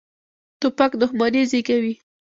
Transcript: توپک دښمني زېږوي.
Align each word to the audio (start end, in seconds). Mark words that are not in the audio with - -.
توپک 0.59 0.91
دښمني 1.01 1.41
زېږوي. 1.51 1.93